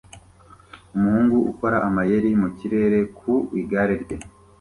Umuhungu 0.95 1.37
ukora 1.51 1.77
amayeri 1.87 2.29
mu 2.41 2.49
kirere 2.57 2.99
ku 3.17 3.33
igare 3.61 3.95
rye 4.03 4.17